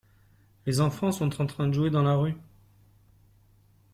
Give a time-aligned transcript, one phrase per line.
[0.65, 2.33] Les enfant sont en train de jouer dans la rue.